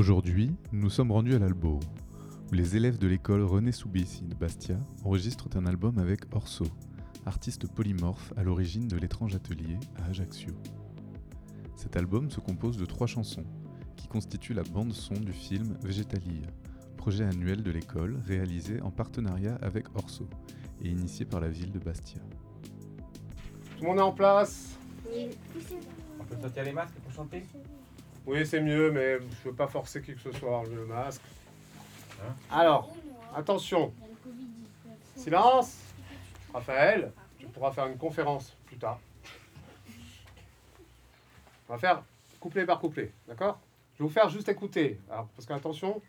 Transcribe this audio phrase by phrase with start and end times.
[0.00, 1.78] Aujourd'hui, nous sommes rendus à l'Albo,
[2.50, 6.64] où les élèves de l'école René Soubissi de Bastia enregistrent un album avec Orso,
[7.26, 10.54] artiste polymorphe à l'origine de l'étrange atelier à Ajaccio.
[11.76, 13.44] Cet album se compose de trois chansons,
[13.96, 16.46] qui constituent la bande-son du film Végétalie,
[16.96, 20.26] projet annuel de l'école réalisé en partenariat avec Orso
[20.80, 22.22] et initié par la ville de Bastia.
[23.76, 24.78] Tout le monde est en place?
[25.04, 27.42] On peut sortir les masques pour chanter?
[28.26, 31.22] Oui, c'est mieux, mais je veux pas forcer qui que ce soit, le masque.
[32.22, 32.94] Hein Alors,
[33.34, 33.92] attention,
[35.16, 35.78] silence
[36.52, 39.00] Raphaël, tu pourras faire une conférence plus tard.
[41.68, 42.02] On va faire
[42.40, 43.60] couplet par couplet, d'accord?
[43.94, 44.98] Je vais vous faire juste écouter.
[45.10, 46.02] Alors, parce qu'attention,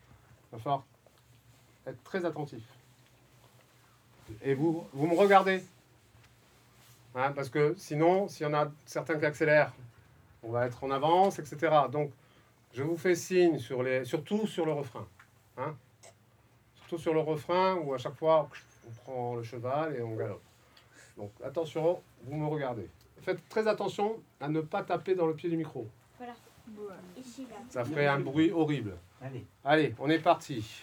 [0.51, 0.83] il va falloir
[1.85, 2.63] être très attentif.
[4.41, 5.63] Et vous, vous me regardez.
[7.13, 9.73] Hein, parce que sinon, s'il y en a certains qui accélèrent,
[10.43, 11.57] on va être en avance, etc.
[11.91, 12.11] Donc,
[12.73, 15.07] je vous fais signe, sur les, surtout sur le refrain.
[15.57, 15.75] Hein
[16.75, 18.49] surtout sur le refrain, où à chaque fois,
[18.87, 20.41] on prend le cheval et on galope.
[21.17, 22.89] Donc, attention, vous me regardez.
[23.21, 25.87] Faites très attention à ne pas taper dans le pied du micro.
[26.17, 26.33] Voilà.
[27.17, 27.57] Ici, là.
[27.69, 28.95] Ça ferait un bruit horrible.
[29.21, 29.45] Allez.
[29.63, 30.81] Allez, on est parti.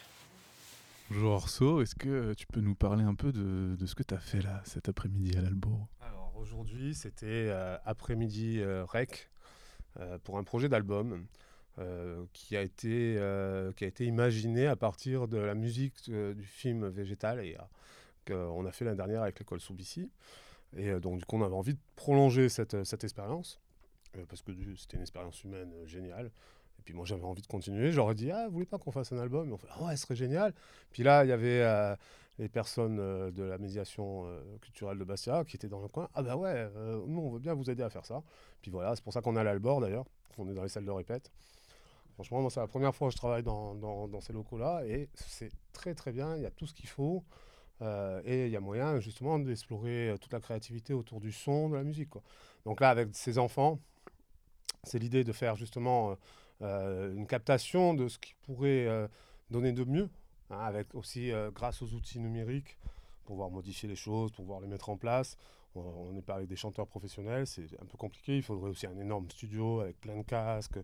[1.10, 4.12] Bonjour Orso, est-ce que tu peux nous parler un peu de, de ce que tu
[4.12, 5.70] as fait là cet après-midi à l'Albo
[6.02, 9.30] Alors aujourd'hui, c'était euh, après-midi euh, rec
[10.24, 11.26] pour un projet d'album
[11.78, 16.34] euh, qui, a été, euh, qui a été imaginé à partir de la musique euh,
[16.34, 17.56] du film Végétal et
[18.26, 20.10] qu'on a fait l'année dernière avec l'école Soubissi.
[20.76, 23.60] Et euh, donc du coup, on avait envie de prolonger cette, cette expérience
[24.16, 26.26] euh, parce que c'était une expérience humaine euh, géniale.
[26.78, 27.92] Et puis moi, j'avais envie de continuer.
[27.92, 29.48] J'aurais dit, ah, vous voulez pas qu'on fasse un album?
[29.48, 30.54] Et on fait, ah ouais, ce serait génial.
[30.90, 31.94] Puis là, il y avait euh,
[32.38, 36.08] les personnes euh, de la médiation euh, culturelle de Bastia qui étaient dans le coin.
[36.14, 38.22] Ah bah ouais, euh, nous on veut bien vous aider à faire ça.
[38.62, 40.04] Puis voilà, c'est pour ça qu'on est à l'Albor d'ailleurs,
[40.38, 41.30] on est dans les salles de répète.
[42.14, 45.50] Franchement, moi c'est la première fois que je travaille dans, dans- ces locaux-là et c'est
[45.72, 47.24] très très bien, il y a tout ce qu'il faut.
[47.80, 51.84] et il y a moyen justement d'explorer toute la créativité autour du son, de la
[51.84, 52.10] musique.
[52.64, 53.78] Donc là, avec ces enfants,
[54.82, 56.16] c'est l'idée de faire justement
[56.60, 59.08] une captation de ce qui pourrait
[59.50, 60.10] donner de mieux
[60.50, 62.78] hein, avec aussi euh, grâce aux outils numériques,
[63.24, 65.36] pouvoir modifier les choses, pouvoir les mettre en place.
[65.74, 68.36] On- n'est pas avec des chanteurs professionnels, c'est un peu compliqué.
[68.36, 70.78] Il faudrait aussi un énorme studio avec plein de casques.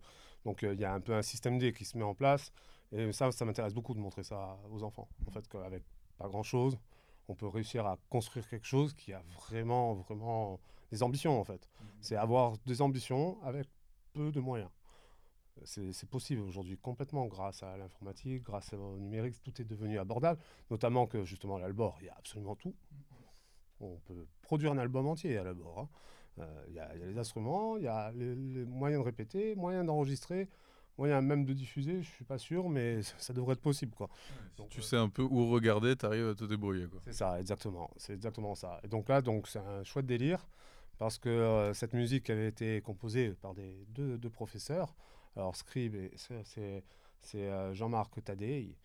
[0.44, 2.52] Donc euh, il y a un peu un système D qui se met en place.
[2.92, 5.08] Et ça, ça m'intéresse beaucoup de montrer ça aux enfants.
[5.26, 5.82] En fait, qu'avec
[6.18, 6.78] pas grand-chose,
[7.26, 10.60] on peut réussir à construire quelque chose qui a vraiment, vraiment
[10.92, 11.68] des ambitions, en fait.
[12.00, 13.66] C'est avoir des ambitions avec
[14.12, 14.70] peu de moyens.
[15.64, 20.40] C'est possible aujourd'hui complètement grâce à l'informatique, grâce au numérique, tout est devenu abordable.
[20.70, 22.74] Notamment que justement à l'Albor, il y a absolument tout.
[23.80, 25.78] On peut produire un album entier à l'Albor.
[25.80, 25.88] hein.
[26.40, 29.00] Euh, Il y, a il y a les instruments, il y a les, les moyens
[29.02, 30.48] de répéter, moyens d'enregistrer,
[30.98, 33.94] moyens même de diffuser, je suis pas sûr, mais ça devrait être possible.
[33.94, 34.08] quoi.
[34.56, 37.90] Donc, Tu euh, sais un peu où regarder, t'arrives à te débrouiller c'est ça, exactement.
[37.96, 38.80] C'est exactement ça.
[38.82, 40.46] Et donc là, donc c'est un chouette délire
[40.98, 44.94] parce que euh, cette musique avait été composée par des deux, deux professeurs.
[45.36, 46.84] Alors Scribe, c'est-
[47.34, 48.76] euh, Jean-Marc Tadei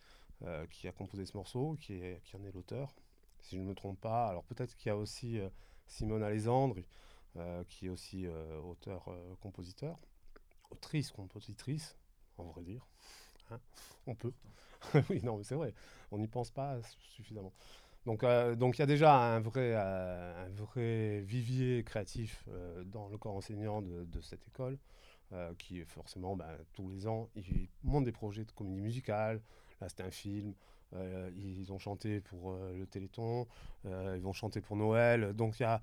[0.42, 2.94] euh, qui a composé ce morceau, qui, est, qui en est l'auteur,
[3.40, 4.26] si je ne me trompe pas.
[4.28, 5.48] Alors peut-être qu'il y a aussi euh,
[5.86, 6.76] Simone Alexandre
[7.36, 8.26] euh, qui est aussi
[8.64, 9.96] auteur-compositeur,
[10.70, 11.96] autrice, compositrice,
[12.38, 12.86] en vrai dire.
[13.50, 13.60] Hein,
[14.06, 14.32] on peut.
[15.10, 15.74] oui, non, mais c'est vrai.
[16.12, 16.78] On n'y pense pas
[17.10, 17.52] suffisamment.
[18.06, 22.44] Donc, il y a déjà un vrai, un vrai vivier créatif
[22.86, 24.78] dans le corps enseignant de, de cette école,
[25.32, 29.40] euh, qui forcément, ben, tous les ans, ils montent des projets de comédie musicale.
[29.80, 30.54] Là, c'était un film.
[30.92, 33.46] Euh, ils ont chanté pour euh, le Téléthon.
[33.84, 35.32] ils vont chanter pour Noël.
[35.34, 35.80] Donc, il y a,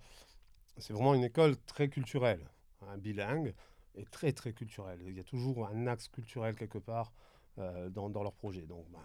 [0.78, 2.46] c'est vraiment une école très culturelle,
[2.88, 3.53] un bilingue,
[3.96, 5.00] et très, très culturelle.
[5.06, 7.13] Il y a toujours un axe culturel quelque part
[7.56, 8.63] dans, dans leur projet.
[8.68, 9.00] Donc, ben,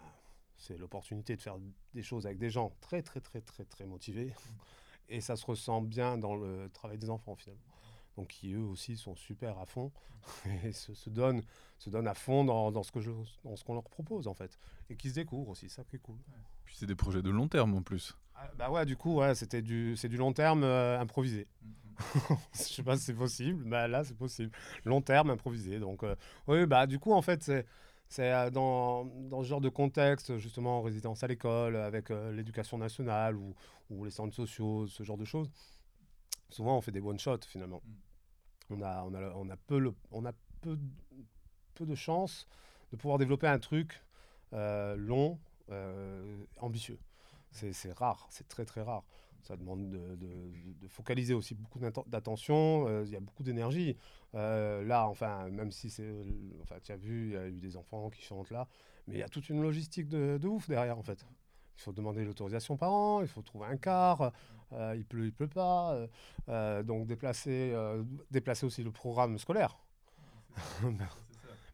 [0.56, 1.56] c'est l'opportunité de faire
[1.94, 4.34] des choses avec des gens très, très, très, très, très motivés.
[5.08, 7.71] Et ça se ressent bien dans le travail des enfants, finalement.
[8.16, 9.90] Donc, qui eux aussi sont super à fond
[10.64, 11.42] et se, se donnent,
[11.78, 13.10] se donnent à fond dans, dans ce que je-
[13.44, 14.58] dans ce qu'on leur propose, en fait.
[14.90, 16.18] Et qui se découvrent aussi, ça qui est cool.
[16.64, 18.16] Puis c'est des projets de long terme en plus.
[18.34, 21.46] Ah, bah ouais, du coup, ouais, c'était du, c'est du long terme euh, improvisé.
[22.54, 24.50] Je sais pas si c'est possible, mais là, c'est possible.
[24.84, 25.78] Long terme improvisé.
[25.78, 26.14] Donc, euh,
[26.46, 27.66] oui, bah, du coup, en fait, c'est,
[28.08, 32.32] c'est euh, dans, dans ce genre de contexte, justement, en résidence à l'école, avec euh,
[32.32, 33.54] l'éducation nationale ou,
[33.90, 35.50] ou les centres sociaux, ce genre de choses.
[36.52, 37.82] Souvent, on fait des one-shots, finalement.
[38.70, 40.78] On a, on a, on a, peu, le- on a peu,
[41.74, 42.46] peu de chance
[42.92, 44.02] de pouvoir développer un truc
[44.52, 45.38] euh, long,
[45.70, 46.98] euh, ambitieux.
[47.50, 49.04] C'est rare, c'est très très rare.
[49.42, 52.86] ça demande de, de- de focaliser aussi beaucoup d'attention.
[52.88, 53.96] euh, Il y a beaucoup d'énergie.
[54.34, 56.10] Là, enfin, même si c'est,
[56.62, 58.66] enfin, tu as vu, il y a eu des enfants qui chantent là,
[59.06, 61.26] mais il y a toute une logistique de, de ouf derrière, en fait.
[61.82, 64.32] Il faut demander l'autorisation par an, il faut trouver un car,
[64.72, 66.06] euh, il pleut, il pleut pas, euh,
[66.48, 69.76] euh, donc déplacer, euh, déplacer aussi le programme scolaire.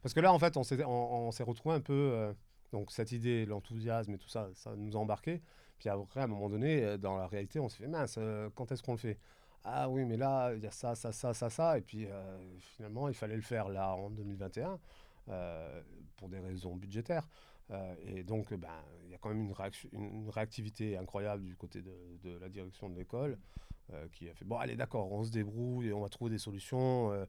[0.02, 2.34] Parce que là, en fait, on s'est, on, on s'est retrouvé un peu,
[2.72, 5.42] donc cette idée, l'enthousiasme et tout ça, ça nous a embarqué.
[5.78, 8.18] Puis après, à un moment donné, dans la réalité, on s'est fait mince,
[8.54, 9.18] quand est-ce qu'on le fait?
[9.64, 11.78] Ah oui, mais là, il y a ça, ça, ça, ça, ça.
[11.78, 14.78] Et puis euh, finalement, il fallait le faire là en 2021
[15.28, 15.82] euh,
[16.16, 17.28] pour des raisons budgétaires.
[17.70, 18.68] Euh, et donc, ben,
[19.04, 21.92] il y a quand même une, réaction- une- une réactivité incroyable du côté de,
[22.22, 23.38] de la direction de l'école
[23.92, 26.38] euh, qui a fait bon, allez, d'accord, on se débrouille et on va trouver des
[26.38, 27.12] solutions.
[27.12, 27.24] euh.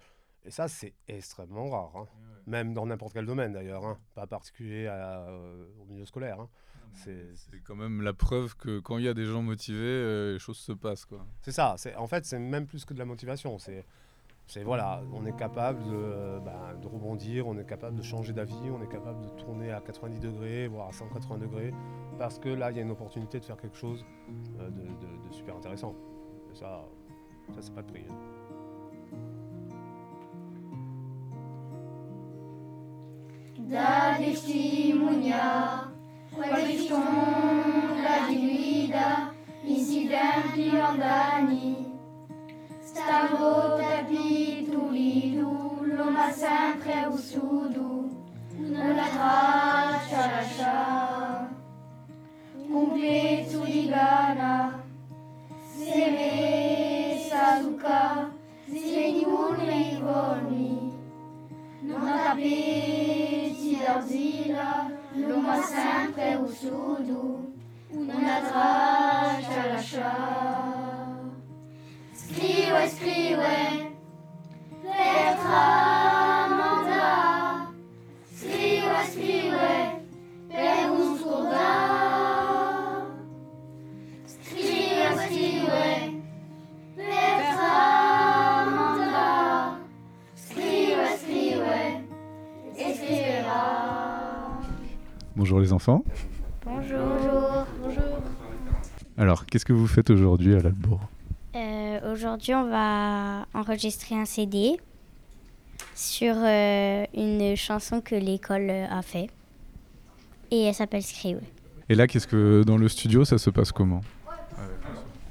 [0.46, 2.08] et ça, c'est extrêmement rare, hein.
[2.48, 4.00] même dans n'importe quel domaine d'ailleurs, hein.
[4.16, 6.40] pas particulier à- euh, au milieu scolaire.
[6.40, 6.50] hein.
[6.94, 10.34] C'est- C'est quand même la preuve que quand il y a des gens motivés, euh,
[10.34, 11.06] les choses se passent.
[11.06, 11.24] Quoi.
[11.42, 11.76] C'est ça.
[11.78, 13.60] C'est en fait, c'est même plus que de la motivation.
[13.60, 13.86] C'est,
[14.50, 18.34] c'est voilà, on est capable de, euh, bah, de rebondir, on est capable de changer
[18.34, 21.72] d'avis, on est capable de tourner à 90 degrés, voire à 180 degrés,
[22.18, 24.04] parce que là, il y a une opportunité de faire quelque chose
[24.60, 25.94] euh, de, super intéressant.
[26.52, 26.84] Et ça,
[27.54, 28.06] ça c'est pas de prix.
[28.10, 28.16] hein.
[43.10, 43.28] Andani.
[43.30, 45.50] Stavo capitulido,
[45.82, 48.10] loma sempre o sudo,
[48.56, 51.50] una traccia lascia,
[52.72, 54.84] completo di gana,
[55.76, 56.32] se me
[57.30, 58.30] sazuka,
[58.68, 60.78] se nenhum me goni.
[61.82, 67.48] Numa tapete de argila, numa sempre surdo,
[67.92, 68.42] una
[95.36, 96.04] Bonjour les enfants.
[96.66, 97.00] Bonjour.
[97.82, 98.04] Bonjour.
[99.18, 101.19] Alors, qu'est-ce que vous faites aujourd'hui à l'Albour Euh,
[102.20, 104.78] Aujourd'hui, on va enregistrer un CD
[105.96, 109.30] sur euh, une chanson que l'école a fait.
[110.52, 111.38] Et elle s'appelle Screw.
[111.88, 114.02] Et là, qu'est-ce que dans le studio, ça se passe comment?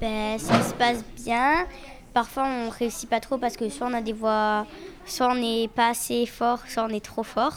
[0.01, 1.67] Ben, ça se passe bien.
[2.15, 4.67] Parfois, on réussit pas trop parce que soit on a des voix,
[5.05, 7.57] soit on n'est pas assez fort, soit on est trop fort.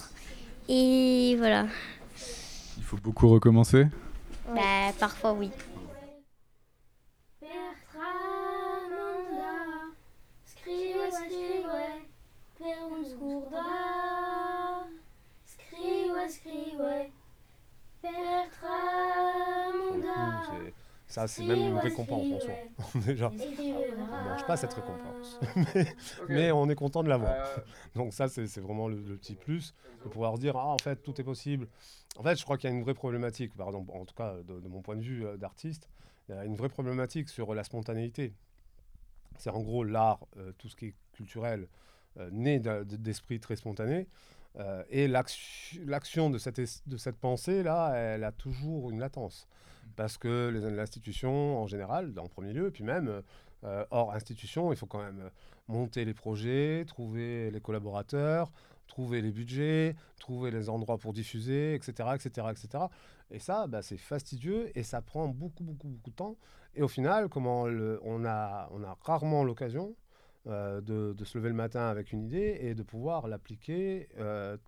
[0.67, 1.67] Et voilà.
[2.75, 3.87] Il faut beaucoup recommencer?
[4.53, 5.49] Ben, parfois, oui.
[7.39, 7.47] Per
[7.93, 9.91] tramandar,
[10.45, 11.69] scrive, scrive,
[12.57, 14.85] per un scordar.
[15.45, 16.87] Scrive, scrive,
[18.01, 20.51] per Pour le coup, tramandar.
[20.51, 20.73] c'est-
[21.11, 22.59] ça, c'est même une récompense en soi.
[22.95, 23.33] Déjà,
[24.09, 25.95] on ne mange pas cette récompense, mais,
[26.29, 27.37] mais on est content de l'avoir.
[27.95, 29.73] Donc ça, c'est vraiment le, le petit plus,
[30.03, 31.67] de pouvoir dire, ah, en fait, tout est possible.
[32.17, 34.59] En fait, je crois qu'il y a une vraie problématique, pardon, en tout cas, de,
[34.59, 35.89] de mon point de vue euh, d'artiste,
[36.29, 38.33] il y a une vraie problématique sur la spontanéité.
[39.37, 41.67] C'est en gros l'art, euh, tout ce qui est culturel,
[42.17, 44.07] euh, né d'esprit très spontané.
[44.59, 49.47] euh, et l'action de cette, de cette pensée-là, elle a toujours une latence.
[49.95, 53.21] Parce que les- l'institution, en général, en premier lieu, et puis même
[53.63, 55.29] euh, hors institution, il faut quand même euh,
[55.67, 58.51] monter les projets, trouver les collaborateurs,
[58.87, 62.09] trouver les budgets, trouver les endroits pour diffuser, etc.
[62.15, 62.85] etc., etc.
[63.29, 66.37] Et ça, bah, c'est fastidieux et ça prend beaucoup, beaucoup, beaucoup de temps.
[66.73, 67.63] Et au final, comment
[68.03, 68.69] on, a,
[69.01, 69.95] rarement l'occasion
[70.47, 74.09] euh, de, se lever le matin avec une idée et de pouvoir l'appliquer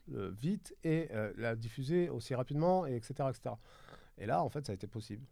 [0.07, 3.55] vite et la diffuser aussi rapidement, et etc., etc.
[4.17, 5.25] Et là, en fait, ça a été possible.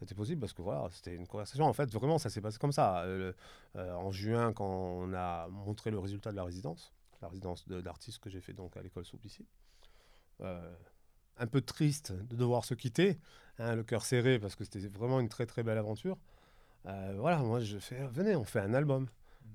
[0.00, 1.64] Été possible parce que voilà, c'était une conversation.
[1.64, 3.02] En fait, vraiment, ça s'est passé comme ça.
[3.02, 3.32] Euh,
[3.76, 7.80] euh, en juin, quand on a montré le résultat de la résidence, la résidence de-
[7.80, 9.44] d'artistes que j'ai fait donc à l'école Souplicy,
[10.40, 10.74] euh,
[11.38, 13.18] un peu triste de devoir se quitter,
[13.58, 16.18] hein, le cœur serré parce que c'était vraiment une très très belle aventure.
[16.86, 19.08] Euh, voilà, moi je fais, venez, on fait un album.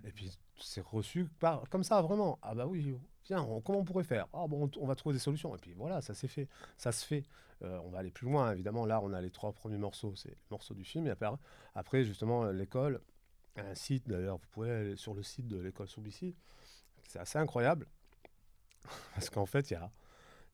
[0.06, 2.40] Et puis c'est reçu par, comme ça, vraiment.
[2.42, 4.28] Ah bah oui, viens, on- comment on pourrait faire?
[4.34, 5.56] Ah on, va trouver des solutions.
[5.56, 7.24] Et puis voilà, ça s'est fait, ça se fait.
[7.64, 8.86] Euh, on va aller plus loin, évidemment.
[8.86, 11.14] Là, on a les trois premiers morceaux, c'est les morceaux du film.
[11.76, 13.02] Après, justement, l'école,
[13.56, 16.36] un site d'ailleurs, vous pouvez aller sur le site de l'école Soubici.
[17.08, 17.88] C'est assez incroyable.
[19.14, 19.74] Parce qu'en fait, il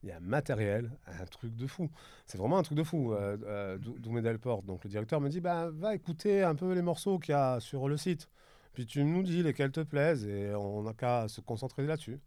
[0.06, 1.90] y a, un matériel, un truc de fou.
[2.26, 3.12] C'est vraiment un truc de fou.
[3.12, 7.32] Euh, euh, donc le directeur, me dit bah, va écouter un peu les morceaux qu'il
[7.32, 8.28] y a sur le site.
[8.72, 12.20] Puis tu nous dis lesquels te plaisent et on n'a qu'à se concentrer là-dessus.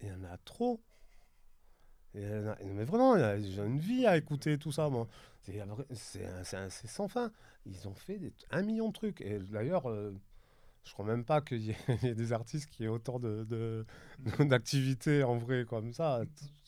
[0.00, 0.80] Il y en a trop.
[2.16, 4.90] A- mais vraiment, j'ai une vie à écouter tout ça.
[5.92, 7.30] C'est sans fin.
[7.66, 8.18] Ils ont fait
[8.50, 9.20] un million de trucs.
[9.20, 10.12] Et d'ailleurs, euh,
[10.84, 11.76] je crois même pas qu'il y, ait
[12.16, 13.86] des artistes qui aient autant de- de-
[14.44, 16.22] d'activités en vrai comme ça,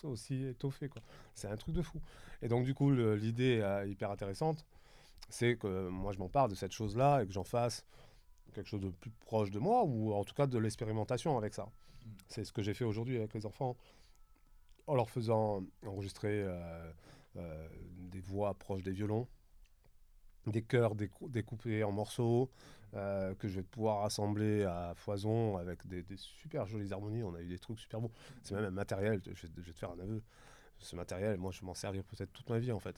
[0.04, 0.90] aussi étoffées.
[1.34, 2.00] C'est un truc de fou.
[2.42, 4.64] Et donc, du coup, l'idée euh, hyper intéressante,
[5.28, 7.84] c'est que moi, je m'en parle de cette chose-là et que j'en fasse
[8.50, 11.68] quelque chose de plus proche de moi, ou en tout cas de l'expérimentation avec ça.
[12.28, 13.76] C'est ce que j'ai fait aujourd'hui avec les enfants,
[14.86, 16.92] en leur faisant enregistrer euh,
[17.36, 19.28] euh, des voix proches des violons,
[20.46, 22.50] des chœurs décou- découpés en morceaux,
[22.94, 27.22] euh, que je vais pouvoir assembler à foison avec des, des super jolies harmonies.
[27.22, 28.10] On a eu des trucs super beaux.
[28.42, 30.22] C'est même un matériel, je vais, je vais te faire un aveu.
[30.78, 32.96] Ce matériel, moi, je vais m'en servir peut-être toute ma vie, en fait.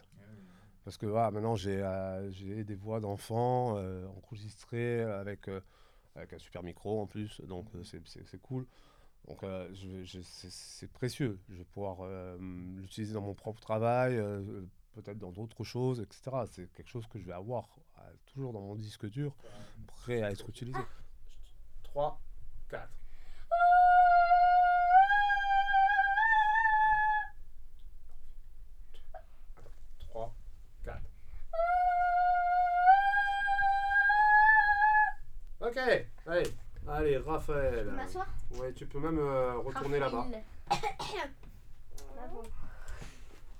[0.85, 5.61] Parce que voilà, maintenant, j'ai euh, des voix d'enfants euh, enregistrées avec, euh,
[6.17, 8.67] avec un super micro en plus, donc euh, c'est- cool.
[9.29, 9.45] Donc
[10.05, 11.39] c'est- précieux.
[11.49, 11.99] Je vais pouvoir
[12.41, 14.17] l'utiliser dans mon propre travail,
[14.95, 16.45] peut-être dans d'autres choses, etc.
[16.51, 17.69] C'est quelque chose que je vais avoir
[18.27, 19.37] toujours dans mon disque dur,
[19.87, 20.79] prêt à être utilisé.
[21.85, 22.21] 3,
[22.69, 22.89] 4.
[37.25, 37.91] Raphaël.
[37.93, 38.27] m'asseoir
[38.59, 40.27] Ouais, tu peux même euh, retourner là-bas.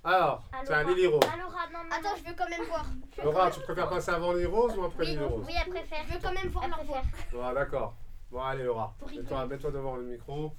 [0.05, 1.21] Alors, c'est un Lily Rose.
[1.25, 2.85] Attends, je veux quand même voir.
[3.23, 5.45] Laura, tu préfères passer avant Lily Rose ou après Oui, Lily Rose?
[5.47, 6.05] oui, elle préfère.
[6.09, 7.03] Je veux quand même voir voix.
[7.33, 7.95] Bon, d'accord.
[8.31, 8.95] Bon, allez, Laura.
[9.15, 10.53] Mets-toi mets-toi devant le micro.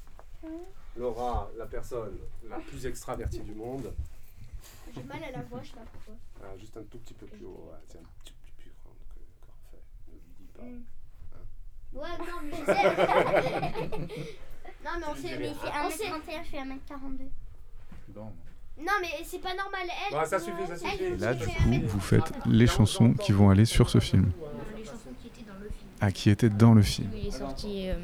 [0.95, 2.17] Laura, la personne
[2.47, 3.93] la plus extravertie du monde.
[4.95, 6.13] J'ai mal à la voix, je sais pas pourquoi.
[6.43, 7.69] Ah, juste un tout petit peu plus haut.
[7.71, 9.19] Ouais, c'est un petit peu plus grand que,
[9.49, 9.83] Raphaël.
[10.07, 10.63] Ne lui dis pas.
[10.63, 10.83] Mm.
[11.95, 12.83] Ouais, non, mais je sais.
[14.83, 15.37] non, mais on sait.
[15.37, 15.53] Mais Il
[15.85, 16.09] on fait sait.
[16.09, 17.29] 1m31, je fais 1m42.
[18.15, 19.81] Non, mais c'est pas normal.
[20.09, 20.17] Elle.
[20.17, 21.03] Ouais, ça suffit, ça suffit.
[21.03, 21.85] Elle, Là, du coup, 1m30.
[21.85, 24.31] vous faites les chansons qui vont aller sur ce film.
[24.77, 25.89] Les chansons qui étaient dans le film.
[26.01, 27.09] Ah, qui étaient dans le film.
[27.15, 27.89] Il est sorti.
[27.89, 27.95] euh,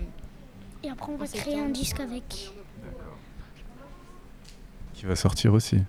[0.84, 2.51] Et après, on va créer un disque avec.
[4.93, 5.81] Qui va sortir aussi.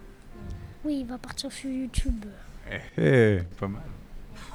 [0.85, 2.25] Oui, il va partir sur YouTube.
[2.71, 3.83] Eh, eh, pas mal.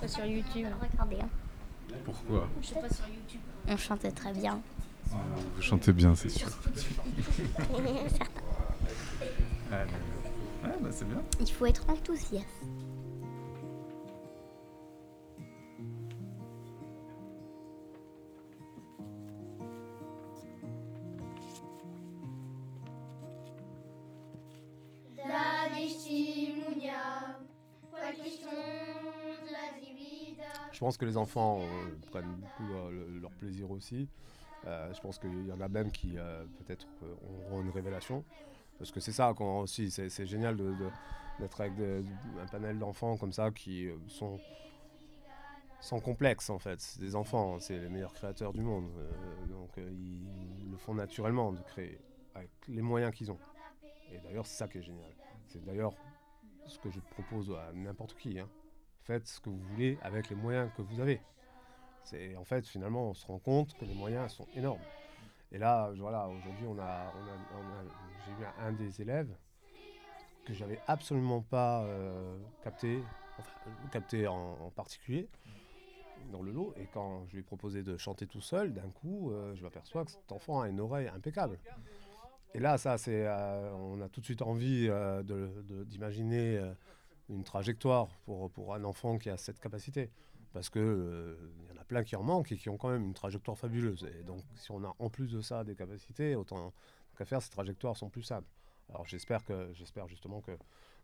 [0.02, 0.68] pas sur YouTube.
[0.82, 1.30] Regardez, hein.
[2.04, 3.42] Pourquoi Je sais pas sur YouTube.
[3.68, 4.60] on chantait très bien.
[5.56, 6.48] Vous chantez bien, c'est sûr.
[9.72, 11.22] Ouais, bah c'est bien.
[11.40, 12.46] Il faut être enthousiaste.
[30.86, 34.08] Pense que les enfants euh, prennent beaucoup euh, le- leur plaisir aussi.
[34.66, 36.14] Euh, je pense qu'il y en a même qui
[36.60, 36.88] peut-être
[37.50, 38.24] auront une révélation.
[38.78, 40.58] Parce que c'est ça quand aussi, c'est génial
[41.40, 41.74] d'être avec
[42.44, 44.40] un panel d'enfants comme ça qui sont
[45.80, 46.80] sans complexe en fait.
[46.82, 48.90] C'est des enfants, c'est les meilleurs créateurs du monde.
[49.50, 51.98] Donc ils le font naturellement de créer
[52.34, 53.40] avec les moyens qu'ils ont.
[54.12, 55.12] Et d'ailleurs, c'est ça qui est génial.
[55.48, 55.94] C'est d'ailleurs
[56.68, 58.40] ce que je propose à n'importe qui.
[58.40, 58.50] hein.
[59.06, 61.22] Faites ce que vous voulez avec les moyens que vous avez.
[62.04, 64.82] C'est en fait finalement on se rend compte que les moyens sont énormes.
[65.52, 67.14] Et là, voilà, aujourd'hui on a,
[68.26, 69.30] j'ai eu un, des élèves
[70.44, 73.00] que j'avais absolument pas euh, capté,
[73.38, 73.52] enfin
[73.92, 75.30] capté en, particulier
[76.32, 76.74] dans le lot.
[76.78, 80.04] Et quand je lui ai proposé de chanter tout seul, d'un coup, euh, je m'aperçois
[80.04, 81.60] que cet enfant a une oreille impeccable.
[82.56, 84.90] Et là, ça, c'est, euh, on a tout de suite envie
[85.86, 86.60] d'imaginer
[87.30, 90.12] une trajectoire pour, pour un enfant qui a cette capacité.
[90.54, 92.90] Parce que euh, il y en a plein qui en manquent et qui ont quand
[92.90, 94.08] même une trajectoire fabuleuse.
[94.18, 96.74] Et donc, si on a en plus de ça des capacités, autant
[97.18, 98.48] qu'à faire, ces trajectoires sont plus simples.
[98.90, 100.52] Alors, j'espère que, j'espère justement que,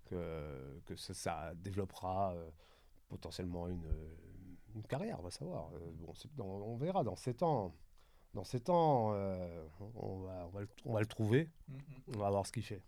[0.05, 2.49] que, que ça, ça développera euh,
[3.09, 3.85] potentiellement une,
[4.75, 5.69] une carrière, on va savoir.
[5.73, 7.73] Euh, bon, dans- on verra dans 7 ans.
[8.33, 11.49] Dans 7 ans, euh, on, va, on, va le, on va le trouver.
[12.15, 12.81] On va voir ce qu'il fait.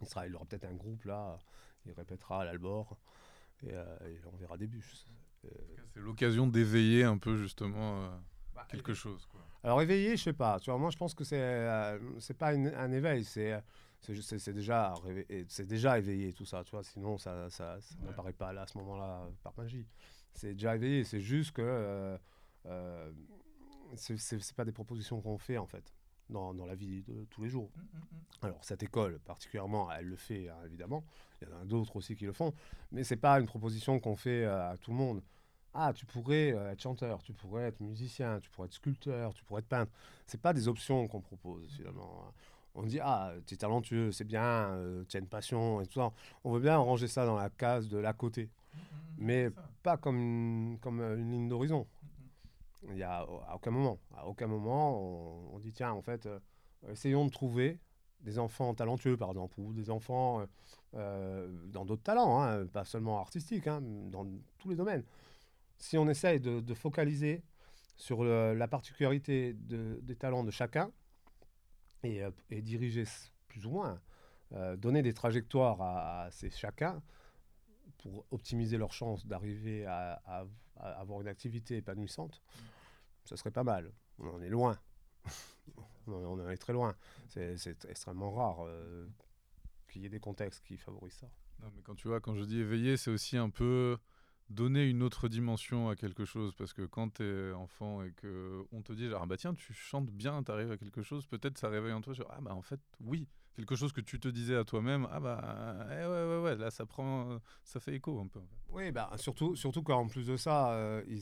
[0.00, 1.38] Il, sera, il aura peut-être un groupe là,
[1.86, 2.96] il répétera à l'Albor
[3.62, 5.04] et, euh, et on verra des bûches.
[5.44, 5.48] Euh,
[5.94, 8.08] C'est l'occasion d'éveiller un peu justement euh,
[8.68, 9.26] quelque chose.
[9.26, 9.40] Quoi.
[9.62, 10.58] alors éveillé, je sais pas.
[10.60, 13.62] Tu vois, moi je pense que c'est euh, c'est pas une- un éveil, c'est
[14.00, 14.94] c'est déjà
[15.48, 16.62] c'est déjà éveillé tout ça.
[16.64, 19.86] Tu vois, sinon ça ça, ça n'apparaît pas là à ce moment-là par magie.
[20.34, 21.02] C'est déjà éveillé.
[21.04, 22.16] C'est juste que euh,
[22.66, 23.10] euh,
[23.96, 25.92] c'est pas des propositions qu'on fait en fait.
[26.30, 27.70] Dans, dans la vie de tous les jours.
[27.76, 31.04] Mm, Alors cette école particulièrement, elle le fait hein, évidemment.
[31.40, 32.52] Il y en a d'autres aussi qui le font,
[32.90, 35.22] mais c'est pas une proposition qu'on fait euh, à tout le monde.
[35.74, 39.44] Ah, tu pourrais euh, être chanteur, tu pourrais être musicien, tu pourrais être sculpteur, tu
[39.44, 39.92] pourrais être peintre.
[40.26, 42.24] C'est pas des options qu'on propose finalement.
[42.26, 42.32] hein.
[42.74, 45.94] On dit ah, tu es talentueux, c'est bien, euh, tu as une passion et tout
[46.00, 46.10] ça.
[46.44, 48.48] On veut bien ranger ça dans la case de l'à côté,
[49.16, 49.50] mais
[49.82, 51.86] pas comme une, comme une ligne d'horizon.
[52.86, 56.26] Il y a à aucun moment, à aucun moment, on, on dit tiens, en fait,
[56.26, 56.38] euh,
[56.88, 57.80] essayons de trouver
[58.20, 60.46] des enfants talentueux, par exemple, ou des enfants euh,
[60.94, 64.26] euh, dans d'autres talents, hein, pas seulement artistiques, hein, dans
[64.58, 65.04] tous les domaines.
[65.76, 67.42] Si on essaye de, focaliser
[67.96, 70.90] sur la particularité de- des talents de chacun
[72.02, 73.04] et, et diriger
[73.46, 74.00] plus ou moins,
[74.76, 77.00] donner des trajectoires à, ces chacun
[77.98, 80.44] pour optimiser leurs chances d'arriver à- à
[80.80, 82.42] avoir une activité épanouissante,
[83.24, 83.92] ça serait pas mal.
[84.18, 84.78] On en est loin.
[86.06, 86.94] on en- est très loin.
[87.28, 89.06] C'est extrêmement rare euh,
[89.88, 91.28] qu'il y ait des contextes qui favorisent ça.
[91.60, 93.98] Non, mais quand tu vois, quand je dis éveiller, c'est aussi un peu
[94.48, 96.54] donner une autre dimension à quelque chose.
[96.54, 99.54] Parce que quand tu es enfant et que on te dit, genre, ah bah tiens,
[99.54, 102.54] tu chantes bien, tu arrives à quelque chose, peut-être ça réveille en toi, ah bah
[102.54, 103.28] en fait, oui.
[103.58, 106.70] Quelque chose que tu te disais à toi-même, ah bah eh ouais, ouais, ouais, là
[106.70, 108.38] ça prend, ça fait écho un peu.
[108.38, 108.56] en fait.
[108.70, 111.20] Oui, bah, surtout, surtout qu'en plus de ça, euh, il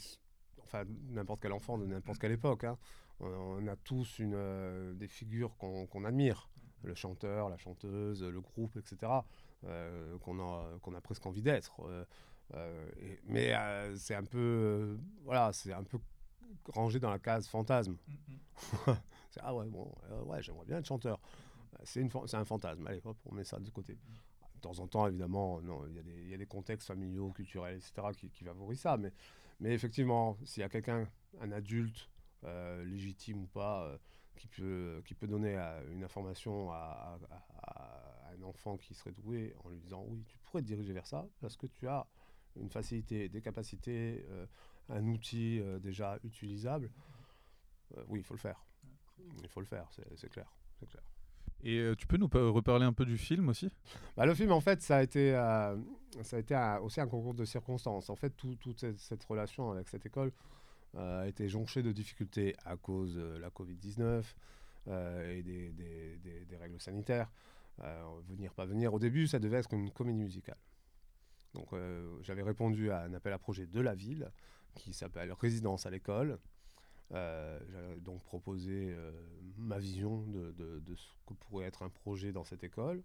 [0.62, 2.76] enfin, n'importe quel enfant de n'importe quelle époque, hein,
[3.20, 6.50] on, on a tous une, euh, des figures qu'on admire.
[6.82, 9.24] Le chanteur, la chanteuse, le groupe, etc.
[9.64, 11.80] euh, qu'on a, qu'on a presque envie d'être.
[11.86, 12.04] euh,
[12.52, 15.98] euh, et- mais euh, c'est un peu, euh, voilà, c'est un peu
[16.68, 17.96] rangé dans la case fantasme.
[19.30, 21.18] C'est, ah ouais, bon, euh, ouais, j'aimerais bien être chanteur.
[21.84, 22.86] C'est, une, fan- c'est un fantasme.
[22.86, 23.94] Allez, hop, on met ça de côté.
[23.94, 26.86] De temps en temps, évidemment, non, il y, a des- il y a des contextes
[26.88, 28.96] familiaux, culturels, etc., qui, qui favorisent ça.
[28.96, 29.12] Mais,
[29.60, 31.08] mais effectivement, s'il y a quelqu'un,
[31.40, 32.08] un adulte,
[32.44, 33.98] euh, légitime ou pas, euh,
[34.36, 38.94] qui, peut, qui peut donner euh, une information à, à- à- à un enfant qui
[38.94, 41.88] serait doué en lui disant oui, tu pourrais te diriger vers ça parce que tu
[41.88, 42.06] as
[42.56, 44.46] une facilité, des capacités, euh,
[44.88, 46.90] un outil déjà utilisable,
[48.08, 48.64] oui, il faut le faire.
[49.42, 50.52] Il faut le faire, c'est clair.
[50.78, 51.02] c'est clair.
[51.62, 53.70] Et euh, tu peux nous pa- reparler un peu du film aussi?
[54.16, 55.76] Bah, le film, en fait, ça a été, euh,
[56.22, 58.10] ça a été aussi un concours de circonstances.
[58.10, 60.32] En fait, tout- toute cette, relation avec cette école
[60.94, 64.22] euh, a été jonchée de difficultés à cause de la Covid-19
[64.88, 67.30] euh, et des, règles sanitaires.
[68.28, 68.94] Venir, pas venir.
[68.94, 70.56] Au début, ça devait être une comédie musicale.
[71.52, 71.68] Donc,
[72.22, 74.30] j'avais répondu à un appel à projet de la ville
[74.74, 76.38] qui s'appelle Résidence à l'école.
[77.12, 79.12] Euh, J'avais donc proposé euh,
[79.58, 83.02] ma vision de, de- ce que pourrait être un projet dans cette école.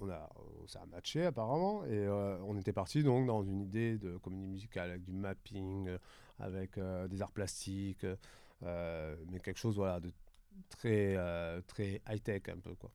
[0.00, 3.98] On a, euh, ça a matché apparemment et on était parti donc dans une idée
[3.98, 5.90] de comédie musicale avec du mapping,
[6.40, 8.06] avec des arts plastiques,
[8.62, 10.10] mais quelque chose voilà de
[10.70, 11.16] très
[11.68, 12.90] très high tech un peu quoi.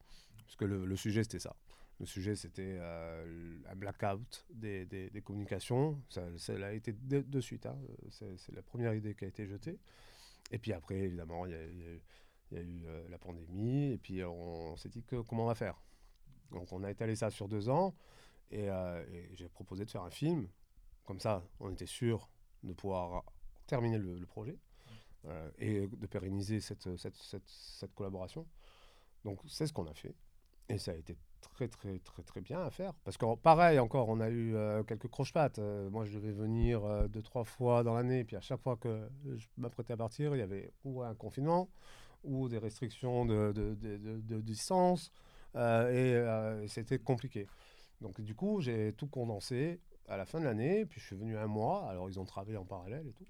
[0.46, 1.56] Parce que le, le sujet c'était ça.
[2.00, 6.02] Le sujet c'était un blackout des, des- des communications.
[6.10, 7.66] Ça, ça a été de, de suite.
[7.66, 7.78] hein.
[8.10, 9.78] C'est la première idée qui a été jetée.
[10.52, 12.04] Et puis après évidemment il y a, il y a eu-
[12.52, 15.48] il y a eu euh, la pandémie et puis on, s'est dit que comment on
[15.48, 15.82] va faire?
[16.52, 17.94] Donc on a étalé ça sur deux ans
[18.52, 20.48] et, euh, et j'ai proposé de faire un film.
[21.04, 22.30] Comme ça, on était sûr
[22.64, 23.24] de pouvoir
[23.66, 24.58] terminer le, le projet
[25.26, 28.48] euh, et de pérenniser cette, cette, cette, cette collaboration.
[29.26, 30.16] Donc c'est ce qu'on a fait
[30.70, 32.94] et ça a été très très très très bien à faire.
[33.04, 35.60] Parce que pareil encore on a eu euh, quelques croche-pattes.
[35.60, 38.24] Euh, moi je devais venir euh, deux trois fois dans l'année.
[38.24, 41.70] Puis à chaque fois que je m'apprêtais à partir il y avait ou un confinement
[42.24, 45.12] ou des restrictions de, de, de, de- distance.
[45.56, 46.16] Et
[46.68, 47.48] c'était compliqué.
[48.02, 51.38] Donc du coup, j'ai tout condensé à la fin de l'année, puis je suis venu
[51.38, 53.26] un mois, alors ils ont travaillé en parallèle et tout.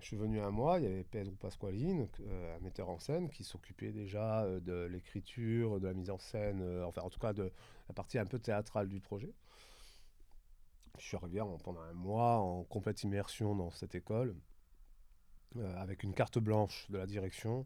[0.00, 3.30] Je suis venu un mois, il y avait Pedro Pasqualin, euh, un metteur en scène,
[3.30, 7.20] qui s'occupait déjà euh, de l'écriture, de la mise en scène, euh, enfin en tout
[7.20, 7.50] cas de
[7.88, 9.32] la partie un peu théâtrale du projet.
[10.98, 14.34] Je suis arrivé en- pendant un mois en complète immersion dans cette école,
[15.76, 17.64] avec une carte blanche de la direction,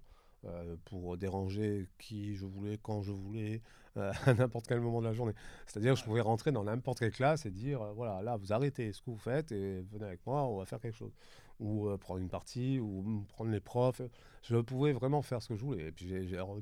[0.84, 3.62] pour déranger qui je voulais, quand je voulais,
[3.96, 5.32] à n'importe quel moment de la journée.
[5.66, 8.92] C'est-à-dire que je pouvais rentrer dans n'importe quelle classe et dire, voilà, là, vous arrêtez
[8.92, 11.12] ce que vous faites et venez avec moi, on va faire quelque chose.
[11.60, 14.02] Ou euh, prendre une partie, ou prendre les profs.
[14.42, 15.88] Je pouvais vraiment faire ce que je voulais.
[15.88, 16.12] Et puis,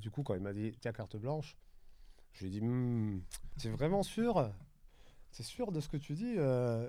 [0.01, 1.57] du coup, quand il m'a dit, tiens, carte blanche,
[2.33, 3.21] je lui ai dit, Hmm,
[3.57, 4.51] c'est vraiment sûr?
[5.31, 6.89] C'est sûr de ce que tu dis euh?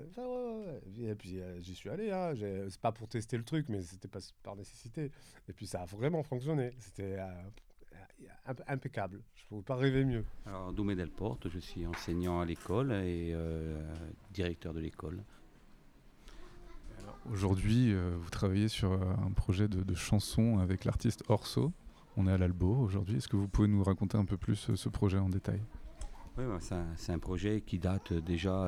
[0.98, 2.10] Et puis euh, j'y suis allé.
[2.10, 2.32] Hein.
[2.70, 5.10] C'est pas pour tester le truc, mais c'était pas par nécessité.
[5.48, 6.70] Et puis ça a vraiment fonctionné.
[6.78, 7.18] C'était
[8.46, 9.20] imp- impeccable.
[9.34, 10.24] Je ne pouvais pas rêver mieux.
[10.46, 13.36] Alors, Doumé Delporte, je suis enseignant à l'école et
[14.30, 15.22] directeur de l'école.
[17.32, 21.72] Aujourd'hui, euh, vous travaillez sur euh, un projet de, chanson avec l'artiste Orso.
[22.16, 23.18] On est à l'Albo aujourd'hui.
[23.18, 25.60] Est-ce que vous pouvez nous raconter un peu plus euh, ce projet en détail?
[26.38, 26.58] Oui, bah,
[26.96, 28.66] c'est un, projet qui date déjà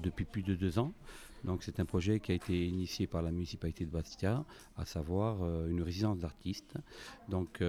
[0.00, 0.92] depuis plus de deux ans.
[1.44, 4.44] Donc c'est un projet qui a été initié par la municipalité de Bastia,
[4.76, 6.74] à savoir une résidence d'artistes.
[7.28, 7.60] Donc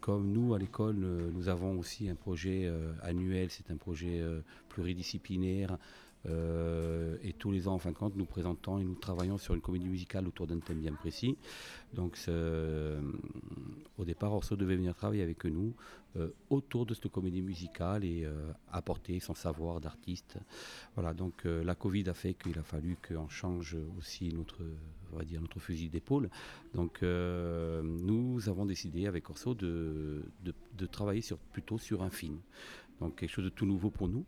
[0.00, 0.94] comme nous à l'école,
[1.32, 4.22] nous avons aussi un projet annuel, c'est un projet
[4.68, 5.76] pluridisciplinaire.
[6.26, 9.54] Euh, et tous les ans, en fin de compte, nous présentons et nous travaillons sur
[9.54, 11.36] une comédie musicale autour d'un thème bien précis.
[11.92, 13.00] Donc, euh,
[13.98, 15.74] au départ, Orso devait venir travailler avec nous
[16.16, 18.26] euh, autour de cette comédie musicale et
[18.72, 20.38] apporter son savoir d'artiste.
[20.94, 24.62] Voilà, donc la Covid a fait qu'il a fallu qu'on change aussi notre,
[25.12, 26.30] on va dire, notre fusil d'épaule.
[26.74, 30.22] Donc, nous avons décidé avec Orso de,
[30.90, 32.38] travailler plutôt sur un film.
[33.00, 34.24] Donc, quelque chose de tout nouveau pour nous.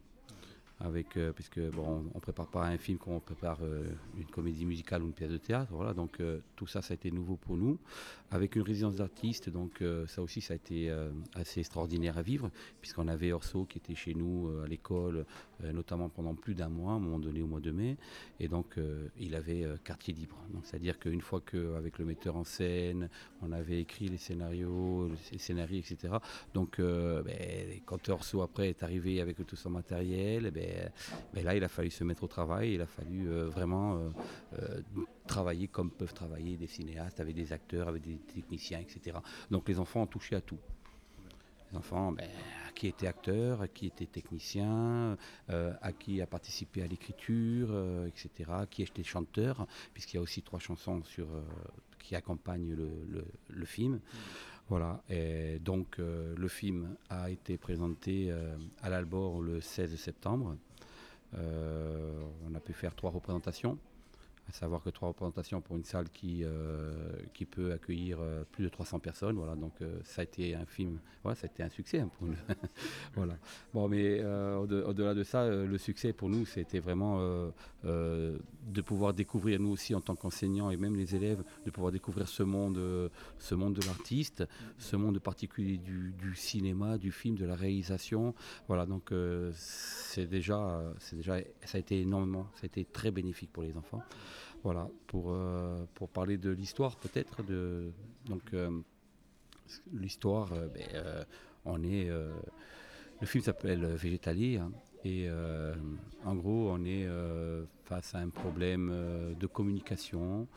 [0.78, 3.84] Avec, euh, puisque bon, on prépare pas un film comme on prépare euh,
[4.18, 5.94] une comédie musicale ou une pièce de théâtre, voilà.
[5.94, 7.78] Donc euh, tout ça, ça a été nouveau pour nous,
[8.30, 9.48] avec une résidence d'artistes.
[9.48, 10.94] Donc ça aussi, ça a été
[11.34, 15.24] assez extraordinaire à vivre, puisqu'on avait Orso qui était chez nous à l'école,
[15.62, 17.96] notamment pendant plus d'un mois, à un moment donné au mois de mai,
[18.40, 18.78] et donc
[19.18, 20.36] il avait quartier libre.
[20.52, 23.08] Donc c'est-à-dire qu'une fois qu'avec le metteur en scène,
[23.42, 26.14] on avait écrit les scénarios, les scénarios, etc.
[26.52, 30.65] Donc ben, quand Orso après est arrivé avec tout son matériel, ben,
[31.34, 34.10] ben là il a fallu se mettre au travail, il a fallu euh, vraiment euh,
[34.58, 34.80] euh,
[35.26, 39.18] travailler comme peuvent travailler des cinéastes, avec des acteurs, avec des techniciens, etc.
[39.50, 40.58] Donc les enfants ont touché à tout.
[41.70, 42.28] Les enfants, ben,
[42.74, 45.16] qui était acteur, à qui était technicien,
[45.50, 47.74] euh, à qui a participé à l'écriture,
[48.06, 51.26] etc., qui était chanteur, puisqu'il y a aussi trois chansons sur,
[51.98, 52.76] qui accompagnent
[53.48, 54.00] le film.
[54.68, 60.56] Voilà, et donc euh, le film a été présenté euh, à l'Albor le 16 septembre.
[61.38, 63.78] Euh, on a pu faire trois représentations,
[64.48, 66.92] à savoir que trois représentations pour une salle qui, euh,
[67.34, 69.36] qui peut accueillir euh, plus de 300 personnes.
[69.36, 72.36] Voilà, donc euh, ça a été un film, ça a été un succès pour nous.
[73.16, 73.36] voilà.
[73.74, 77.50] Bon, mais au-de- au-delà de ça, le succès pour nous, c'était vraiment
[77.82, 82.28] de pouvoir découvrir, nous aussi en tant qu'enseignants et même les élèves, de pouvoir découvrir
[82.28, 84.44] ce monde, ce monde de l'artiste,
[84.78, 88.34] ce monde particulier du, du cinéma, du film, de la réalisation.
[88.68, 89.12] Voilà, donc
[89.54, 90.82] c'est déjà,
[91.12, 94.02] déjà, ça a été énormément, ça a été très bénéfique pour les enfants.
[94.66, 98.68] Voilà, pour, euh, pour parler de l'histoire peut-être, donc euh,
[99.92, 101.24] l'histoire, euh, ben,
[101.64, 104.72] on est, le film s'appelle Végétalier, hein,
[105.04, 105.28] et
[106.24, 107.06] en gros on est
[107.84, 110.48] face à un problème de communication,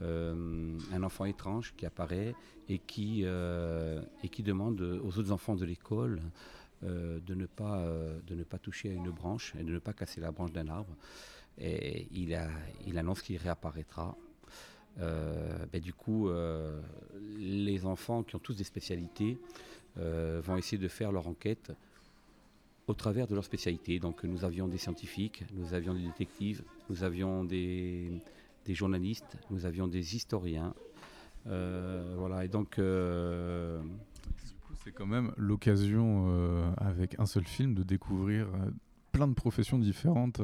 [0.00, 2.36] un enfant étrange qui apparaît
[2.68, 6.22] et qui, et qui demande aux autres enfants de l'école
[6.82, 10.52] de, de ne pas toucher à une branche et de ne pas casser la branche
[10.52, 10.94] d'un arbre.
[11.58, 12.48] Il, a,
[12.86, 14.16] il annonce qu'il réapparaîtra.
[14.98, 16.80] Euh, ben, du coup, euh,
[17.38, 19.38] les enfants qui ont tous des spécialités
[19.98, 21.72] euh, vont essayer de faire leur enquête
[22.86, 23.98] au travers de leur spécialité.
[23.98, 28.10] Donc nous avions des scientifiques, nous avions des détectives, nous avions des,
[28.64, 30.74] des journalistes, nous avions des historiens.
[31.44, 32.74] Voilà, et donc
[34.82, 38.48] c'est quand même l'occasion, avec un seul film, de découvrir
[39.12, 40.40] plein de professions différentes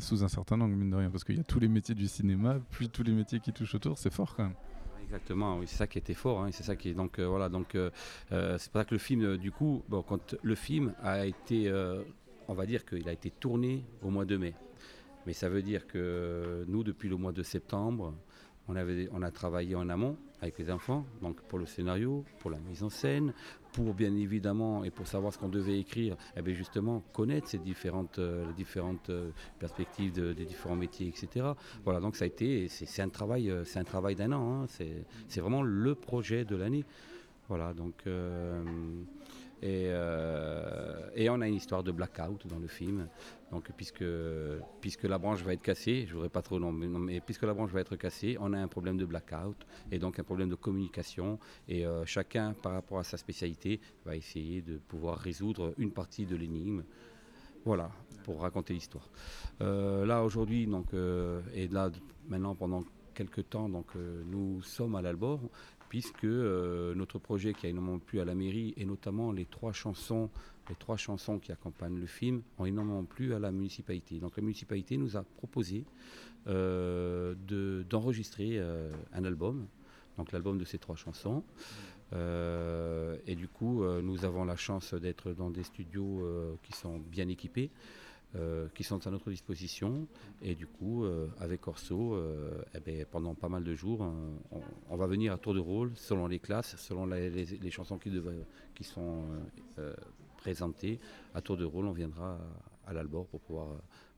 [0.00, 1.10] sous un certain angle, mine de rien.
[1.10, 3.74] Parce qu'il y a tous les métiers du cinéma, puis tous les métiers qui touchent
[3.74, 4.54] autour, c'est fort quand même.
[5.10, 7.48] Exactement, oui, c'est ça qui était fort, hein, c'est ça qui est donc euh, voilà
[7.48, 7.90] donc euh,
[8.30, 11.68] euh, c'est pour ça que le film du coup bon quand le film a été
[12.46, 14.54] on va dire qu'il a été tourné au mois de mai,
[15.26, 18.14] mais ça veut dire que nous depuis le mois de septembre
[18.68, 22.52] on avait on a travaillé en amont avec les enfants donc pour le scénario, pour
[22.52, 23.34] la mise en scène,
[23.72, 27.58] pour bien évidemment et pour savoir ce qu'on devait écrire, eh bien justement connaître ces
[27.58, 31.46] différentes euh, différentes euh, perspectives de- des différents métiers etc.
[31.84, 34.62] Voilà, donc ça a été, c'est un travail, euh, c'est un travail d'un an.
[34.62, 34.66] hein,
[35.28, 36.84] c'est vraiment le projet de l'année.
[37.48, 37.94] Voilà, donc
[39.62, 43.08] et, euh, et on a une histoire de blackout dans le film.
[43.50, 44.04] Donc puisque
[44.80, 47.70] puisque la branche va être cassée, je voudrais pas trop non, mais, puisque la branche
[47.70, 49.56] va être cassée, on a un problème de blackout
[49.90, 51.38] et donc un problème de communication.
[51.68, 56.26] Et euh, chacun, par rapport à sa spécialité, va essayer de pouvoir résoudre une partie
[56.26, 56.84] de l'énigme.
[57.66, 57.90] Voilà,
[58.24, 59.10] pour raconter l'histoire.
[59.60, 60.94] Euh, là aujourd'hui, donc,
[61.54, 61.90] et là
[62.26, 65.40] maintenant pendant quelques temps, donc, nous sommes à l'Albor,
[65.90, 69.72] puisque euh, notre projet qui a énormément plu à la mairie, et notamment les trois
[69.72, 70.30] chansons,
[70.70, 74.18] les trois chansons qui accompagnent le film, ont énormément plu à la municipalité.
[74.18, 75.84] Donc la municipalité nous a proposé
[76.46, 79.66] euh, de- d'enregistrer euh, un album,
[80.16, 81.44] donc l'album de ces trois chansons.
[82.12, 86.26] Et du coup, nous avons la chance d'être dans des studios
[86.64, 87.70] qui sont bien équipés.
[88.36, 90.06] Euh, qui sont à notre disposition.
[90.42, 94.60] Et du coup, euh, avec Orso, euh, eh ben, pendant pas mal de jours, on,
[94.88, 98.10] on va venir à tour de rôle, selon les classes, selon les, les chansons qui,
[98.10, 99.24] devaient- qui sont
[100.36, 101.00] présentées.
[101.34, 102.38] À tour de rôle, on viendra
[102.86, 103.68] à, à l'Albor pour pouvoir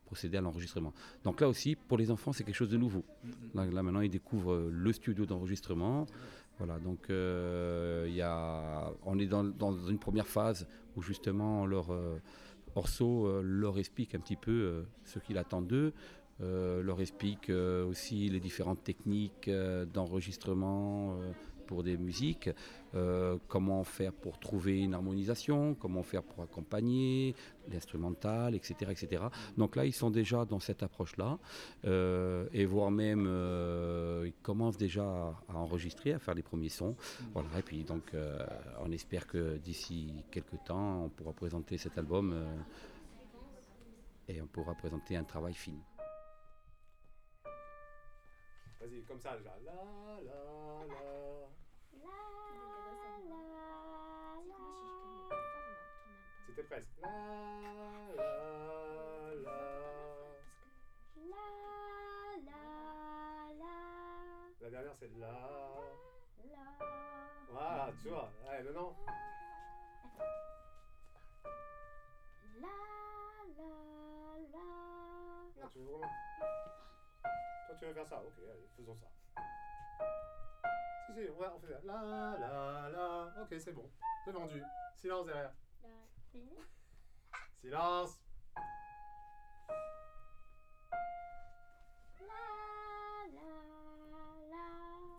[0.05, 0.93] procéder à l'enregistrement.
[1.23, 3.03] Donc là aussi, pour les enfants, c'est quelque chose de nouveau.
[3.55, 6.05] Là, là, maintenant, ils découvrent le studio d'enregistrement.
[6.59, 11.91] Voilà, donc il y a, on est dans, dans une première phase où justement leur,
[11.91, 12.19] euh,
[12.75, 15.93] Orso euh, leur explique un petit peu euh, ce qu'il attend d'eux,
[16.41, 19.49] euh, leur explique aussi les différentes techniques
[19.93, 21.17] d'enregistrement
[21.63, 22.49] pour des musiques,
[22.95, 27.35] euh, comment faire pour trouver une harmonisation, comment faire pour accompagner,
[27.71, 29.23] l'instrumental, etc., etc.
[29.57, 31.39] Donc là, ils sont déjà dans cette approche-là,
[31.85, 36.95] euh, et voire même, euh, ils commencent déjà à, enregistrer, à faire les premiers sons.
[37.33, 38.13] Voilà, et puis donc,
[38.81, 42.45] on espère que d'ici quelques temps, on pourra présenter cet album
[44.27, 45.81] et on pourra présenter un travail fini.
[48.83, 49.37] Vas-y, comme ça.
[56.55, 56.89] C'était presque.
[57.01, 57.07] La,
[62.45, 62.53] la,
[63.57, 63.65] la.
[64.61, 65.33] La dernière, c'est la.
[67.49, 68.31] Voilà, tu vois.
[68.47, 68.95] Allez, maintenant.
[75.59, 76.07] Ah, tu veux vraiment
[77.65, 79.07] Toi, tu veux faire ça Ok, allez, faisons ça.
[81.07, 81.79] Si, si, ouais, on fait ça.
[81.83, 83.41] La, la, la.
[83.41, 83.89] Ok, c'est bon.
[84.23, 84.61] C'est vendu.
[84.97, 85.51] Silence derrière.
[87.61, 88.19] Silence.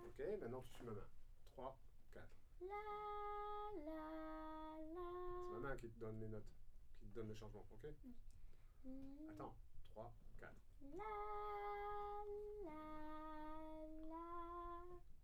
[0.07, 1.07] Ok, maintenant tu suis ma main.
[1.53, 1.79] 3,
[2.15, 2.27] 4.
[2.59, 2.67] C'est
[5.53, 6.51] ma main qui te donne les notes,
[6.99, 7.87] qui te donne le changement, ok?
[9.31, 9.55] Attends,
[9.93, 10.53] 3, 4.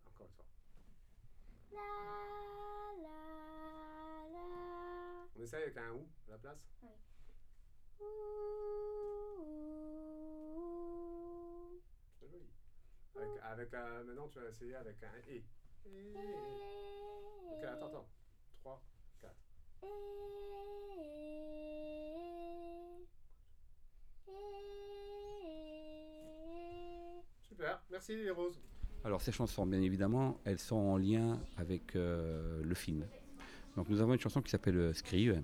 [0.07, 0.45] Encore une fois.
[5.41, 6.59] On essaye avec un ou à la place
[12.19, 12.45] C'est joli.
[13.15, 15.43] Avec, avec un- maintenant, tu vas essayer avec un et.
[15.87, 16.13] Et.
[17.57, 18.07] Ok, attends, attends.
[18.61, 18.83] 3,
[19.21, 19.35] 4.
[27.41, 28.59] Super, merci les roses.
[29.03, 33.05] Alors ces chansons, bien évidemment, elles sont en lien avec euh, le film.
[33.75, 35.41] Donc nous avons une chanson qui s'appelle euh, Scrive.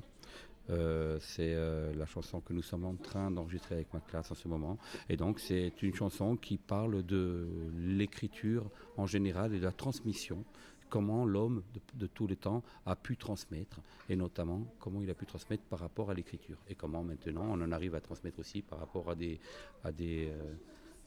[0.69, 4.35] Euh, c'est euh, la chanson que nous sommes en train d'enregistrer avec ma classe en
[4.35, 4.77] ce moment.
[5.07, 10.43] Et donc c'est une chanson qui parle de l'écriture en général et de la transmission.
[10.89, 11.63] Comment l'homme
[11.95, 15.79] de, tous les temps a pu transmettre, et notamment comment il a pu transmettre par
[15.79, 19.15] rapport à l'écriture, et comment maintenant on en arrive à transmettre aussi par rapport à
[19.15, 19.37] des,
[19.83, 20.31] à des,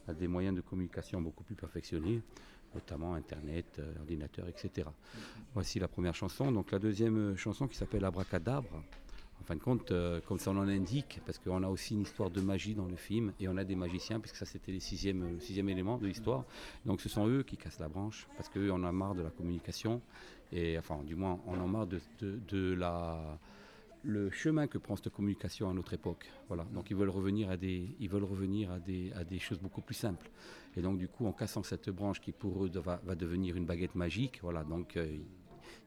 [0.06, 2.20] à des moyens de communication beaucoup plus perfectionnés,
[2.74, 4.88] notamment Internet, euh, ordinateur, etc.
[5.54, 6.52] Voici la première chanson.
[6.52, 8.83] Donc la deuxième euh, chanson qui s'appelle Abracadabre.
[9.40, 12.30] En fin de compte, euh, comme son nom l'indique, parce qu'on a aussi une histoire
[12.30, 15.35] de magie dans le film, et on a des magiciens, puisque ça c'était les sixième,
[15.35, 16.44] le sixième élément de l'histoire.
[16.85, 19.30] Donc ce sont eux qui cassent la branche, parce qu'eux en ont marre de la
[19.30, 20.02] communication,
[20.52, 23.38] et enfin du moins on en a marre de la
[24.02, 26.30] le chemin que prend cette communication à notre époque.
[26.48, 26.64] Voilà.
[26.72, 29.82] Donc ils veulent revenir à des, ils veulent revenir à des, à des choses beaucoup
[29.82, 30.30] plus simples.
[30.76, 33.66] Et donc du coup, en cassant cette branche qui pour eux va, va devenir une
[33.66, 34.64] baguette magique, voilà.
[34.64, 35.18] Donc euh,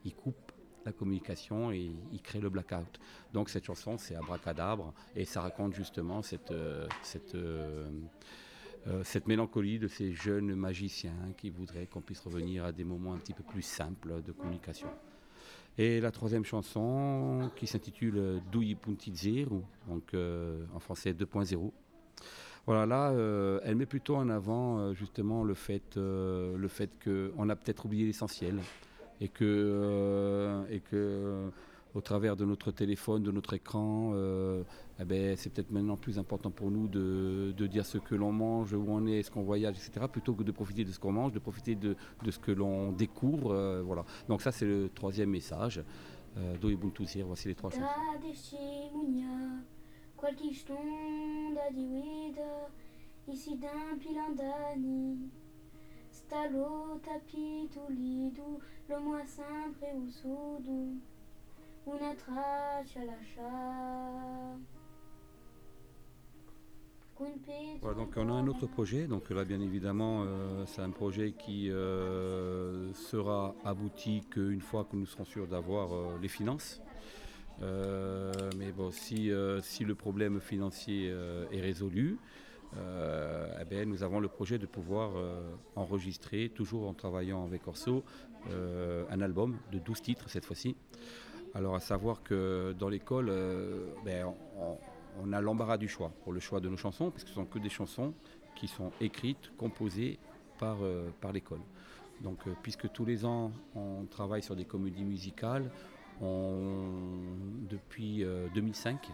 [0.06, 0.52] ils, coupent
[0.86, 3.00] la communication et ils créent le blackout.
[3.34, 7.90] Donc cette chanson, c'est Abracadabre et ça raconte justement cette, euh, cette, euh,
[9.04, 13.18] cette mélancolie de ces jeunes magiciens qui voudraient qu'on puisse revenir à des moments un
[13.18, 14.90] petit peu plus simples de communication.
[15.78, 21.72] Et la troisième chanson qui s'intitule euh, Dui Punti Zero, donc euh, en français 2.0.
[22.68, 26.00] Voilà, là, euh, elle met plutôt en avant justement le fait,
[26.70, 28.60] fait qu'on a peut-être oublié l'essentiel
[29.20, 31.50] et que, et que
[31.94, 34.14] au travers de notre téléphone, de notre écran,
[35.00, 38.74] eh ben, c'est peut-être maintenant plus important pour nous de, dire ce que l'on mange,
[38.74, 41.32] où on est, est-ce qu'on voyage, etc., plutôt que de profiter de ce qu'on mange,
[41.32, 43.52] de profiter de, de ce que l'on découvre.
[43.52, 44.06] euh, voilà.
[44.28, 45.84] Donc ça, c'est le troisième message.
[46.38, 47.78] Euh, Do Ubuntu voici les trois dà
[67.20, 69.06] Donc on a un autre projet.
[69.08, 74.96] Donc là, bien évidemment, euh, c'est un projet qui euh, sera abouti qu'une fois que
[74.96, 76.82] nous serons sûrs d'avoir euh, les finances.
[77.62, 81.16] Mais bon, si, si le problème financier
[81.52, 82.18] est résolu,
[82.76, 85.12] eh ben, nous avons le projet de pouvoir
[85.78, 88.04] enregistrer, toujours en travaillant avec Orso,
[88.50, 90.76] un album de 12 titres cette fois-ci.
[91.54, 93.32] Alors à savoir que dans l'école,
[94.04, 94.34] ben,
[95.34, 97.60] a l'embarras du choix pour le choix de nos chansons, parce que ce sont que
[97.60, 98.14] des chansons
[98.56, 100.20] qui sont écrites, composées
[100.60, 101.62] par, euh, l'école.
[102.22, 105.70] Donc euh, puisque tous les ans on travaille sur des comédies musicales,
[106.22, 107.38] on-
[107.70, 109.10] depuis euh, 2005,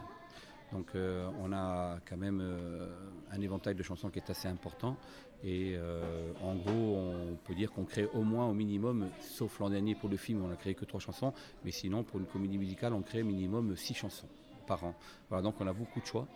[0.74, 2.44] donc euh, on a quand même
[3.32, 4.98] un éventail de chansons qui est assez important.
[5.42, 5.78] Et
[6.44, 10.10] en gros, on peut dire qu'on crée au moins au minimum, sauf l'an dernier pour
[10.10, 11.32] le film, on n'a créé que trois chansons,
[11.64, 14.28] mais sinon pour une comédie musicale, on crée minimum six chansons
[15.30, 16.28] Voilà, donc on a beaucoup de choix.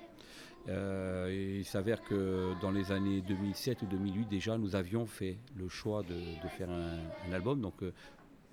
[0.69, 5.67] Euh, il s'avère que dans les années 2007 ou 2008 déjà, nous avions fait le
[5.67, 7.59] choix de, faire un, album.
[7.59, 7.91] Donc euh,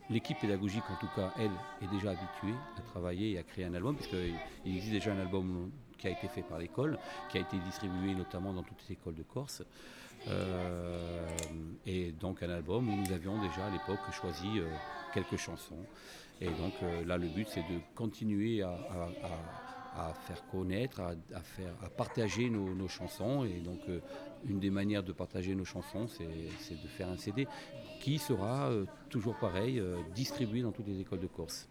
[0.08, 3.74] l'équipe pédagogique, en tout cas, elle, est déjà habituée à travailler et à créer un
[3.74, 6.98] album, puisqu'il il existe déjà un album qui a été fait par l'école,
[7.30, 9.62] qui a été distribué notamment dans toutes les écoles de Corse.
[10.28, 11.26] Euh,
[11.86, 14.60] et donc un album où nous avions déjà à l'époque choisi
[15.14, 15.86] quelques chansons.
[16.40, 16.72] Et donc
[17.06, 22.50] là, le but, c'est de continuer à- à- à faire connaître, à, faire, à partager
[22.50, 23.44] nos, chansons.
[23.44, 24.00] Et donc, euh,
[24.44, 27.46] une des manières de partager nos chansons, c'est c'est de faire un CD
[28.00, 31.68] qui sera euh, toujours pareil, euh, distribué dans toutes les écoles de Corse.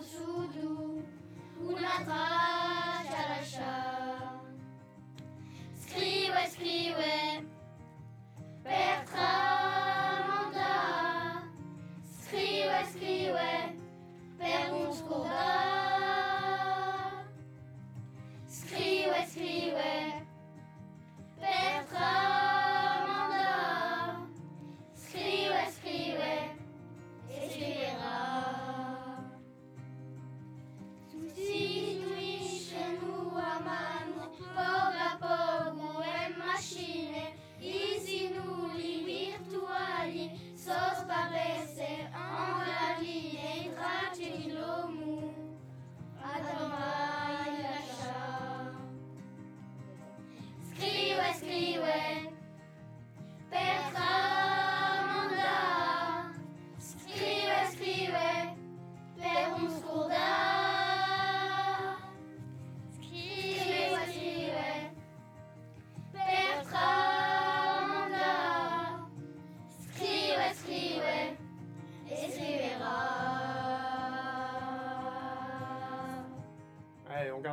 [0.00, 1.02] o sudo,
[1.60, 2.49] una traccia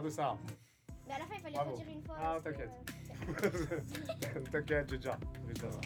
[0.10, 0.38] Ça.
[1.08, 1.76] Mais à la fin, il fallait Bravo.
[1.89, 2.15] une fois.
[2.22, 2.70] Ah, t'inquiète.
[3.43, 5.17] euh, T'inquiète, j'ai déjà.
[5.48, 5.80] j'ai déjà ça.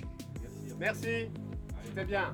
[0.77, 1.29] Merci,
[1.85, 2.33] c'était bien.